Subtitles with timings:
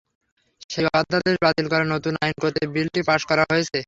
[0.69, 3.79] সেই অধ্যাদেশ বাতিল করে নতুন আইন করতে বিলটি পাস করা হয়েছে।